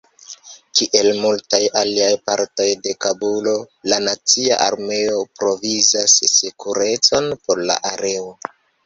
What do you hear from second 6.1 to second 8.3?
sekurecon por la areo.